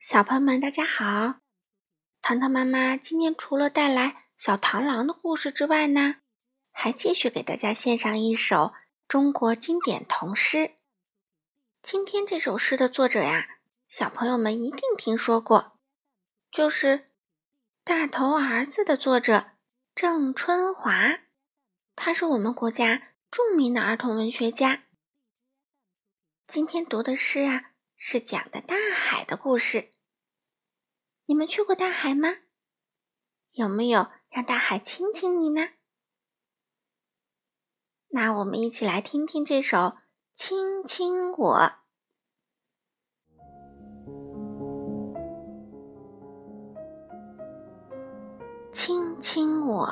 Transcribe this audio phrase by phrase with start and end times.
[0.00, 1.40] 小朋友们，大家好！
[2.22, 6.20] 糖糖妈妈今天除了带来小螳螂的故事之外呢，
[6.70, 8.72] 还继续给大家献上一首
[9.08, 10.76] 中国经典童诗。
[11.82, 13.58] 今天这首诗的作者呀，
[13.88, 15.76] 小朋友们一定听说过，
[16.52, 16.98] 就是
[17.82, 19.50] 《大头儿子》的作者
[19.96, 21.18] 郑春华，
[21.96, 24.80] 他是我们国家著名的儿童文学家。
[26.46, 27.67] 今天读的诗啊。
[28.00, 29.90] 是讲的大海的故事。
[31.26, 32.28] 你们去过大海吗？
[33.52, 35.70] 有没有让大海亲亲你呢？
[38.10, 39.76] 那我们一起来听听这首
[40.32, 41.56] 《亲亲我》。
[48.72, 49.88] 亲亲我，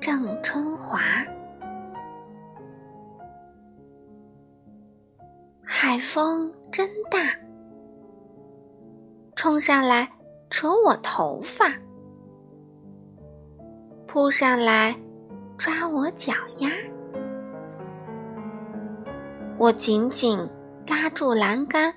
[0.00, 1.00] 郑春华。
[5.92, 7.18] 海风真大，
[9.36, 10.10] 冲上来
[10.48, 11.70] 扯我头发，
[14.06, 14.98] 扑上来
[15.58, 16.70] 抓我脚丫。
[19.58, 20.48] 我紧紧
[20.86, 21.94] 拉住栏杆，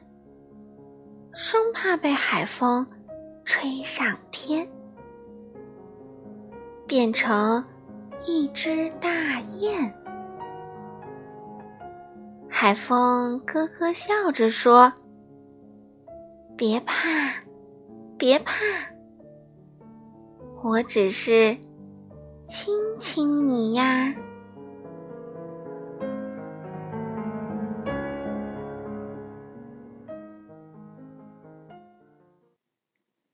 [1.33, 2.85] 生怕被海风
[3.45, 4.67] 吹上天，
[6.85, 7.63] 变成
[8.25, 9.89] 一只大雁。
[12.65, 14.91] 海风咯咯笑着说
[16.57, 17.31] ：“别怕，
[18.17, 18.55] 别怕，
[20.63, 21.55] 我只是
[22.47, 23.85] 亲亲你呀。”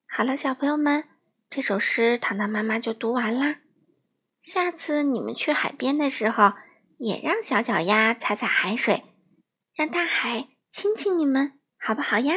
[0.10, 1.06] 好了，小朋友们，
[1.50, 3.60] 这首诗糖糖妈妈就读完啦。
[4.42, 6.52] 下次你们去海边的时候，
[6.98, 9.06] 也让小脚丫踩踩海水。
[9.74, 12.36] 让大海亲亲你们，好不好呀？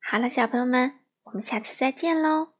[0.00, 2.55] 好了，小朋友们，我们下次再见喽。